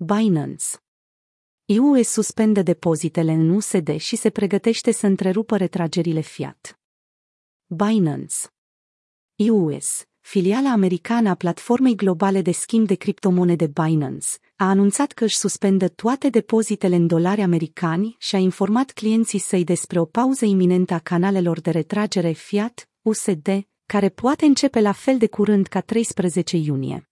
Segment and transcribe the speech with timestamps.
[0.00, 0.64] Binance.
[1.80, 6.80] US suspendă depozitele în USD și se pregătește să întrerupă retragerile fiat.
[7.66, 8.34] Binance.
[9.50, 14.26] US, filiala americană a platformei globale de schimb de criptomonede Binance,
[14.56, 19.64] a anunțat că își suspendă toate depozitele în dolari americani și a informat clienții săi
[19.64, 23.48] despre o pauză iminentă a canalelor de retragere fiat, USD,
[23.86, 27.07] care poate începe la fel de curând ca 13 iunie.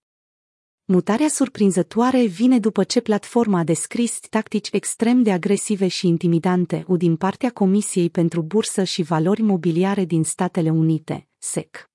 [0.89, 6.97] Mutarea surprinzătoare vine după ce platforma a descris tactici extrem de agresive și intimidante U
[6.97, 11.91] din partea Comisiei pentru Bursă și Valori Mobiliare din Statele Unite, SEC.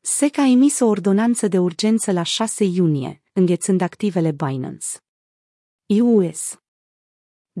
[0.00, 4.86] SEC a emis o ordonanță de urgență la 6 iunie, înghețând activele Binance.
[6.02, 6.58] US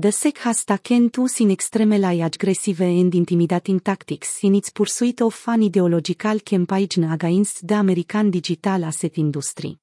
[0.00, 5.46] The SEC has taken to sin extremely aggressive and intimidating tactics in its pursuit of
[5.46, 9.82] an ideological campaign against the American digital asset industry.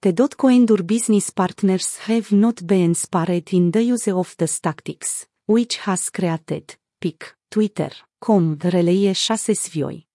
[0.00, 5.78] The Endur business partners have not been spared in the use of the tactics, which
[5.78, 10.06] has created, PIC, Twitter, com, relie 6 svioi.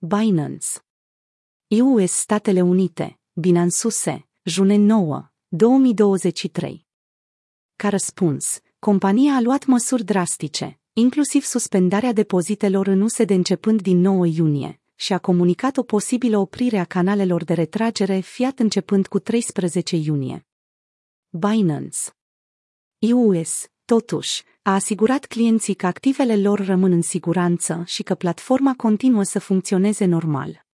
[0.00, 0.82] Binance.
[1.68, 6.86] US Statele Unite, Binance, june 9, 2023.
[7.76, 14.26] Ca răspuns, compania a luat măsuri drastice, inclusiv suspendarea depozitelor în USD începând din 9
[14.26, 19.96] iunie, și a comunicat o posibilă oprire a canalelor de retragere fiat începând cu 13
[19.96, 20.46] iunie.
[21.28, 21.98] Binance
[23.12, 29.22] US, totuși, a asigurat clienții că activele lor rămân în siguranță și că platforma continuă
[29.22, 30.66] să funcționeze normal.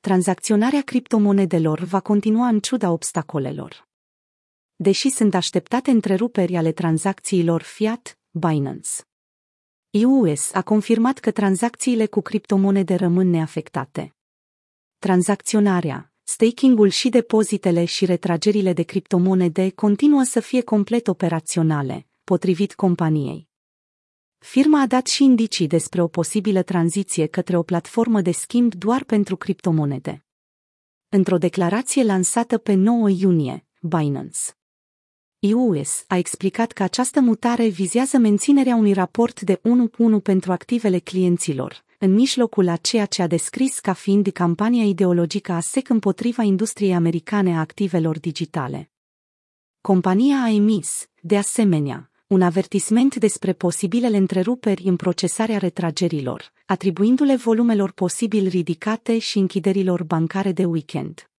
[0.00, 3.88] Tranzacționarea criptomonedelor va continua în ciuda obstacolelor.
[4.76, 8.90] Deși sunt așteptate întreruperi ale tranzacțiilor fiat, Binance
[10.00, 14.14] US a confirmat că tranzacțiile cu criptomonede rămân neafectate.
[14.98, 23.48] Tranzacționarea, staking-ul și depozitele și retragerile de criptomonede continuă să fie complet operaționale, potrivit companiei.
[24.38, 29.04] Firma a dat și indicii despre o posibilă tranziție către o platformă de schimb doar
[29.04, 30.24] pentru criptomonede.
[31.08, 34.40] Într-o declarație lansată pe 9 iunie, Binance
[35.50, 40.52] US a explicat că această mutare vizează menținerea unui raport de 1 cu 1 pentru
[40.52, 45.88] activele clienților, în mijlocul a ceea ce a descris ca fiind campania ideologică a SEC
[45.88, 48.90] împotriva industriei americane a activelor digitale.
[49.80, 57.90] Compania a emis, de asemenea, un avertisment despre posibilele întreruperi în procesarea retragerilor, atribuindu-le volumelor
[57.90, 61.31] posibil ridicate și închiderilor bancare de weekend.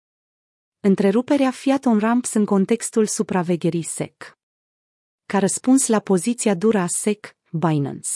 [0.85, 4.39] Întreruperea Fiat on Ramps în contextul supravegherii SEC.
[5.27, 8.09] Ca răspuns la poziția dură a SEC, Binance.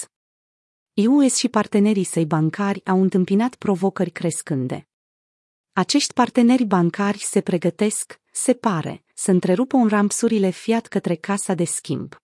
[1.08, 4.88] US și partenerii săi bancari au întâmpinat provocări crescânde.
[5.72, 11.64] Acești parteneri bancari se pregătesc, se pare, să întrerupă un rampsurile Fiat către casa de
[11.64, 12.16] schimb.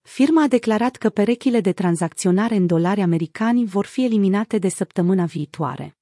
[0.00, 5.24] Firma a declarat că perechile de tranzacționare în dolari americani vor fi eliminate de săptămâna
[5.24, 5.98] viitoare.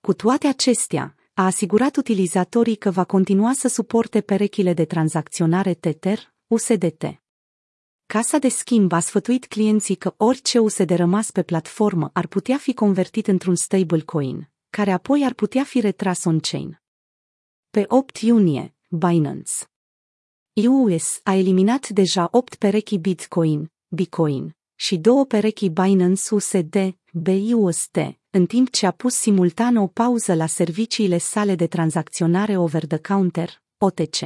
[0.00, 6.34] Cu toate acestea, a asigurat utilizatorii că va continua să suporte perechile de tranzacționare Tether,
[6.46, 7.20] USDT.
[8.06, 12.74] Casa de schimb a sfătuit clienții că orice USD rămas pe platformă ar putea fi
[12.74, 16.80] convertit într-un stablecoin, care apoi ar putea fi retras on-chain.
[17.70, 19.52] Pe 8 iunie, Binance
[20.68, 28.46] US a eliminat deja 8 perechi Bitcoin, Bitcoin, și două perechi Binance USD, BUSD, în
[28.46, 34.16] timp ce a pus simultan o pauză la serviciile sale de tranzacționare over-the-counter, OTC.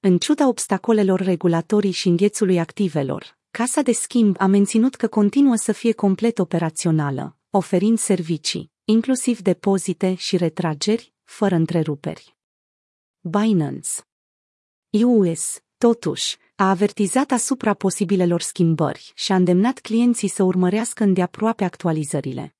[0.00, 5.72] În ciuda obstacolelor regulatorii și înghețului activelor, Casa de schimb a menținut că continuă să
[5.72, 12.36] fie complet operațională, oferind servicii, inclusiv depozite și retrageri, fără întreruperi.
[13.20, 13.90] Binance
[15.04, 22.57] US, totuși, a avertizat asupra posibilelor schimbări și a îndemnat clienții să urmărească îndeaproape actualizările.